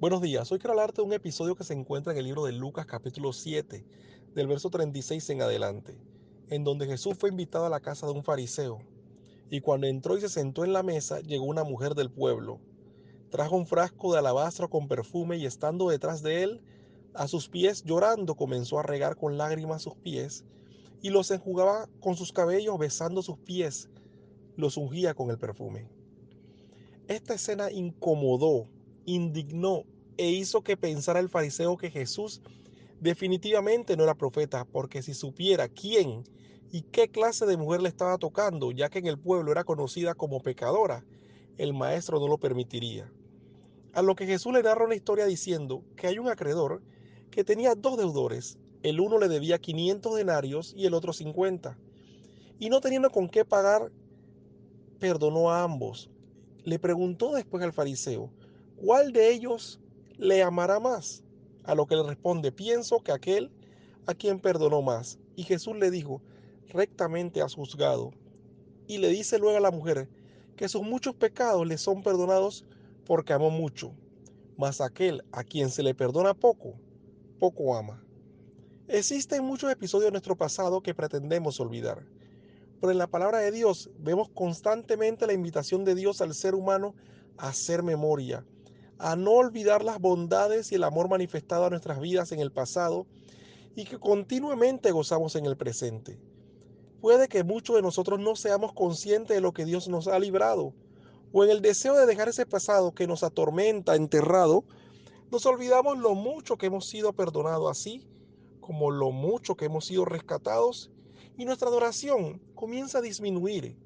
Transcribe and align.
Buenos 0.00 0.22
días, 0.22 0.52
hoy 0.52 0.60
quiero 0.60 0.74
hablarte 0.74 1.02
de 1.02 1.08
un 1.08 1.12
episodio 1.12 1.56
que 1.56 1.64
se 1.64 1.74
encuentra 1.74 2.12
en 2.12 2.20
el 2.20 2.26
libro 2.26 2.44
de 2.44 2.52
Lucas 2.52 2.86
capítulo 2.86 3.32
7, 3.32 3.84
del 4.32 4.46
verso 4.46 4.70
36 4.70 5.28
en 5.30 5.42
adelante, 5.42 5.98
en 6.50 6.62
donde 6.62 6.86
Jesús 6.86 7.16
fue 7.18 7.30
invitado 7.30 7.66
a 7.66 7.68
la 7.68 7.80
casa 7.80 8.06
de 8.06 8.12
un 8.12 8.22
fariseo, 8.22 8.78
y 9.50 9.60
cuando 9.60 9.88
entró 9.88 10.16
y 10.16 10.20
se 10.20 10.28
sentó 10.28 10.64
en 10.64 10.72
la 10.72 10.84
mesa, 10.84 11.18
llegó 11.18 11.46
una 11.46 11.64
mujer 11.64 11.96
del 11.96 12.12
pueblo. 12.12 12.60
Trajo 13.30 13.56
un 13.56 13.66
frasco 13.66 14.12
de 14.12 14.20
alabastro 14.20 14.70
con 14.70 14.86
perfume 14.86 15.36
y 15.36 15.46
estando 15.46 15.88
detrás 15.88 16.22
de 16.22 16.44
él, 16.44 16.60
a 17.12 17.26
sus 17.26 17.48
pies 17.48 17.82
llorando, 17.82 18.36
comenzó 18.36 18.78
a 18.78 18.84
regar 18.84 19.16
con 19.16 19.36
lágrimas 19.36 19.82
sus 19.82 19.96
pies, 19.96 20.44
y 21.02 21.10
los 21.10 21.28
enjugaba 21.32 21.88
con 22.00 22.14
sus 22.14 22.32
cabellos 22.32 22.78
besando 22.78 23.20
sus 23.20 23.38
pies, 23.38 23.90
los 24.54 24.76
ungía 24.76 25.14
con 25.14 25.30
el 25.30 25.38
perfume. 25.38 25.88
Esta 27.08 27.34
escena 27.34 27.72
incomodó 27.72 28.68
indignó 29.08 29.84
e 30.18 30.30
hizo 30.30 30.62
que 30.62 30.76
pensara 30.76 31.18
el 31.20 31.30
fariseo 31.30 31.78
que 31.78 31.90
Jesús 31.90 32.42
definitivamente 33.00 33.96
no 33.96 34.04
era 34.04 34.14
profeta, 34.14 34.66
porque 34.66 35.02
si 35.02 35.14
supiera 35.14 35.68
quién 35.68 36.24
y 36.70 36.82
qué 36.82 37.08
clase 37.08 37.46
de 37.46 37.56
mujer 37.56 37.80
le 37.80 37.88
estaba 37.88 38.18
tocando, 38.18 38.70
ya 38.70 38.90
que 38.90 38.98
en 38.98 39.06
el 39.06 39.18
pueblo 39.18 39.50
era 39.50 39.64
conocida 39.64 40.14
como 40.14 40.40
pecadora, 40.40 41.06
el 41.56 41.72
maestro 41.72 42.20
no 42.20 42.28
lo 42.28 42.38
permitiría. 42.38 43.10
A 43.94 44.02
lo 44.02 44.14
que 44.14 44.26
Jesús 44.26 44.52
le 44.52 44.62
narra 44.62 44.84
una 44.84 44.94
historia 44.94 45.24
diciendo 45.24 45.82
que 45.96 46.06
hay 46.06 46.18
un 46.18 46.28
acreedor 46.28 46.82
que 47.30 47.44
tenía 47.44 47.74
dos 47.74 47.96
deudores, 47.96 48.58
el 48.82 49.00
uno 49.00 49.18
le 49.18 49.28
debía 49.28 49.58
500 49.58 50.16
denarios 50.16 50.74
y 50.76 50.84
el 50.84 50.92
otro 50.92 51.14
50, 51.14 51.78
y 52.58 52.68
no 52.68 52.80
teniendo 52.80 53.08
con 53.08 53.28
qué 53.28 53.46
pagar, 53.46 53.90
perdonó 54.98 55.50
a 55.50 55.62
ambos. 55.62 56.10
Le 56.64 56.78
preguntó 56.78 57.32
después 57.32 57.62
al 57.62 57.72
fariseo, 57.72 58.30
¿cuál 58.80 59.12
de 59.12 59.30
ellos 59.30 59.80
le 60.16 60.42
amará 60.42 60.80
más? 60.80 61.22
A 61.64 61.74
lo 61.74 61.86
que 61.86 61.96
le 61.96 62.02
responde, 62.02 62.52
pienso 62.52 63.00
que 63.00 63.12
aquel 63.12 63.50
a 64.06 64.14
quien 64.14 64.40
perdonó 64.40 64.82
más. 64.82 65.18
Y 65.36 65.42
Jesús 65.42 65.76
le 65.76 65.90
dijo, 65.90 66.22
rectamente 66.68 67.42
has 67.42 67.54
juzgado. 67.54 68.12
Y 68.86 68.98
le 68.98 69.08
dice 69.08 69.38
luego 69.38 69.58
a 69.58 69.60
la 69.60 69.70
mujer 69.70 70.08
que 70.56 70.68
sus 70.68 70.82
muchos 70.82 71.14
pecados 71.14 71.66
le 71.66 71.78
son 71.78 72.02
perdonados 72.02 72.64
porque 73.04 73.32
amó 73.32 73.50
mucho. 73.50 73.92
Mas 74.56 74.80
aquel 74.80 75.22
a 75.30 75.44
quien 75.44 75.70
se 75.70 75.82
le 75.82 75.94
perdona 75.94 76.34
poco, 76.34 76.74
poco 77.38 77.76
ama. 77.76 78.02
Existen 78.88 79.44
muchos 79.44 79.70
episodios 79.70 80.06
de 80.06 80.12
nuestro 80.12 80.36
pasado 80.36 80.80
que 80.80 80.94
pretendemos 80.94 81.60
olvidar. 81.60 82.06
Pero 82.80 82.90
en 82.90 82.98
la 82.98 83.06
palabra 83.06 83.38
de 83.38 83.52
Dios 83.52 83.90
vemos 83.98 84.30
constantemente 84.30 85.26
la 85.26 85.34
invitación 85.34 85.84
de 85.84 85.94
Dios 85.94 86.20
al 86.22 86.34
ser 86.34 86.54
humano 86.54 86.94
a 87.36 87.48
hacer 87.48 87.82
memoria, 87.82 88.44
a 88.98 89.16
no 89.16 89.32
olvidar 89.32 89.84
las 89.84 90.00
bondades 90.00 90.72
y 90.72 90.74
el 90.74 90.84
amor 90.84 91.08
manifestado 91.08 91.64
a 91.64 91.70
nuestras 91.70 92.00
vidas 92.00 92.32
en 92.32 92.40
el 92.40 92.50
pasado 92.50 93.06
y 93.76 93.84
que 93.84 93.98
continuamente 93.98 94.90
gozamos 94.90 95.36
en 95.36 95.46
el 95.46 95.56
presente. 95.56 96.18
Puede 97.00 97.28
que 97.28 97.44
muchos 97.44 97.76
de 97.76 97.82
nosotros 97.82 98.18
no 98.18 98.34
seamos 98.34 98.72
conscientes 98.72 99.36
de 99.36 99.40
lo 99.40 99.52
que 99.52 99.64
Dios 99.64 99.88
nos 99.88 100.08
ha 100.08 100.18
librado, 100.18 100.74
o 101.32 101.44
en 101.44 101.50
el 101.50 101.62
deseo 101.62 101.94
de 101.94 102.06
dejar 102.06 102.28
ese 102.28 102.44
pasado 102.44 102.92
que 102.92 103.06
nos 103.06 103.22
atormenta 103.22 103.94
enterrado, 103.94 104.64
nos 105.30 105.46
olvidamos 105.46 105.98
lo 105.98 106.14
mucho 106.14 106.56
que 106.56 106.66
hemos 106.66 106.86
sido 106.86 107.12
perdonados 107.12 107.70
así, 107.70 108.04
como 108.60 108.90
lo 108.90 109.12
mucho 109.12 109.56
que 109.56 109.66
hemos 109.66 109.84
sido 109.86 110.06
rescatados, 110.06 110.90
y 111.36 111.44
nuestra 111.44 111.68
adoración 111.68 112.40
comienza 112.56 112.98
a 112.98 113.02
disminuir. 113.02 113.76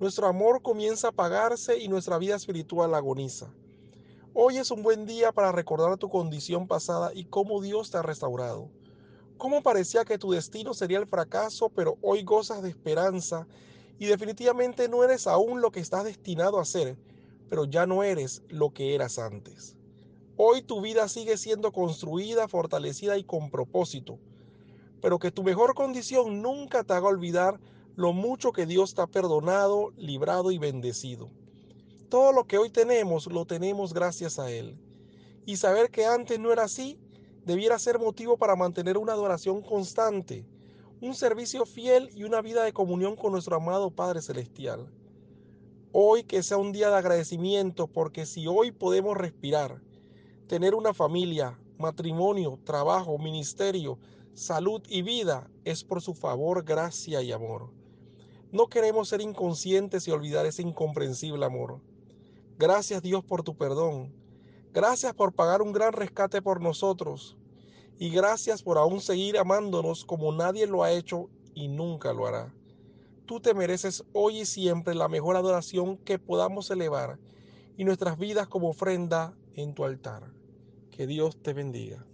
Nuestro 0.00 0.26
amor 0.26 0.62
comienza 0.62 1.08
a 1.08 1.10
apagarse 1.10 1.78
y 1.78 1.88
nuestra 1.88 2.18
vida 2.18 2.34
espiritual 2.34 2.94
agoniza. 2.94 3.52
Hoy 4.40 4.58
es 4.58 4.70
un 4.70 4.84
buen 4.84 5.04
día 5.04 5.32
para 5.32 5.50
recordar 5.50 5.98
tu 5.98 6.08
condición 6.08 6.68
pasada 6.68 7.10
y 7.12 7.24
cómo 7.24 7.60
Dios 7.60 7.90
te 7.90 7.98
ha 7.98 8.02
restaurado. 8.02 8.70
Cómo 9.36 9.64
parecía 9.64 10.04
que 10.04 10.16
tu 10.16 10.30
destino 10.30 10.74
sería 10.74 10.98
el 10.98 11.08
fracaso, 11.08 11.70
pero 11.70 11.98
hoy 12.02 12.22
gozas 12.22 12.62
de 12.62 12.68
esperanza 12.68 13.48
y 13.98 14.06
definitivamente 14.06 14.88
no 14.88 15.02
eres 15.02 15.26
aún 15.26 15.60
lo 15.60 15.72
que 15.72 15.80
estás 15.80 16.04
destinado 16.04 16.60
a 16.60 16.64
ser, 16.64 16.96
pero 17.50 17.64
ya 17.64 17.84
no 17.84 18.04
eres 18.04 18.44
lo 18.48 18.72
que 18.72 18.94
eras 18.94 19.18
antes. 19.18 19.74
Hoy 20.36 20.62
tu 20.62 20.80
vida 20.80 21.08
sigue 21.08 21.36
siendo 21.36 21.72
construida, 21.72 22.46
fortalecida 22.46 23.18
y 23.18 23.24
con 23.24 23.50
propósito, 23.50 24.20
pero 25.02 25.18
que 25.18 25.32
tu 25.32 25.42
mejor 25.42 25.74
condición 25.74 26.42
nunca 26.42 26.84
te 26.84 26.92
haga 26.92 27.08
olvidar 27.08 27.58
lo 27.96 28.12
mucho 28.12 28.52
que 28.52 28.66
Dios 28.66 28.94
te 28.94 29.02
ha 29.02 29.08
perdonado, 29.08 29.90
librado 29.96 30.52
y 30.52 30.58
bendecido. 30.58 31.28
Todo 32.08 32.32
lo 32.32 32.46
que 32.46 32.56
hoy 32.56 32.70
tenemos 32.70 33.26
lo 33.26 33.44
tenemos 33.44 33.92
gracias 33.92 34.38
a 34.38 34.50
Él. 34.50 34.78
Y 35.44 35.56
saber 35.56 35.90
que 35.90 36.06
antes 36.06 36.38
no 36.38 36.50
era 36.50 36.64
así 36.64 36.98
debiera 37.44 37.78
ser 37.78 37.98
motivo 37.98 38.38
para 38.38 38.56
mantener 38.56 38.96
una 38.96 39.12
adoración 39.12 39.60
constante, 39.60 40.46
un 41.02 41.14
servicio 41.14 41.66
fiel 41.66 42.10
y 42.14 42.24
una 42.24 42.40
vida 42.40 42.64
de 42.64 42.72
comunión 42.72 43.14
con 43.14 43.32
nuestro 43.32 43.56
amado 43.56 43.90
Padre 43.90 44.22
Celestial. 44.22 44.90
Hoy 45.92 46.24
que 46.24 46.42
sea 46.42 46.56
un 46.56 46.72
día 46.72 46.88
de 46.88 46.96
agradecimiento 46.96 47.86
porque 47.86 48.24
si 48.24 48.46
hoy 48.46 48.72
podemos 48.72 49.16
respirar, 49.16 49.82
tener 50.46 50.74
una 50.74 50.94
familia, 50.94 51.58
matrimonio, 51.78 52.58
trabajo, 52.64 53.18
ministerio, 53.18 53.98
salud 54.32 54.82
y 54.88 55.02
vida, 55.02 55.50
es 55.64 55.84
por 55.84 56.00
su 56.00 56.14
favor, 56.14 56.64
gracia 56.64 57.20
y 57.20 57.32
amor. 57.32 57.70
No 58.50 58.68
queremos 58.68 59.10
ser 59.10 59.20
inconscientes 59.20 60.08
y 60.08 60.10
olvidar 60.10 60.46
ese 60.46 60.62
incomprensible 60.62 61.44
amor. 61.44 61.80
Gracias 62.58 63.02
Dios 63.02 63.24
por 63.24 63.44
tu 63.44 63.56
perdón. 63.56 64.12
Gracias 64.74 65.14
por 65.14 65.32
pagar 65.32 65.62
un 65.62 65.72
gran 65.72 65.92
rescate 65.92 66.42
por 66.42 66.60
nosotros. 66.60 67.36
Y 68.00 68.10
gracias 68.10 68.64
por 68.64 68.78
aún 68.78 69.00
seguir 69.00 69.38
amándonos 69.38 70.04
como 70.04 70.32
nadie 70.32 70.66
lo 70.66 70.82
ha 70.82 70.90
hecho 70.90 71.30
y 71.54 71.68
nunca 71.68 72.12
lo 72.12 72.26
hará. 72.26 72.52
Tú 73.26 73.38
te 73.38 73.54
mereces 73.54 74.02
hoy 74.12 74.40
y 74.40 74.44
siempre 74.44 74.96
la 74.96 75.06
mejor 75.06 75.36
adoración 75.36 75.98
que 75.98 76.18
podamos 76.18 76.68
elevar 76.72 77.20
y 77.76 77.84
nuestras 77.84 78.18
vidas 78.18 78.48
como 78.48 78.70
ofrenda 78.70 79.38
en 79.54 79.72
tu 79.72 79.84
altar. 79.84 80.32
Que 80.90 81.06
Dios 81.06 81.40
te 81.40 81.52
bendiga. 81.52 82.04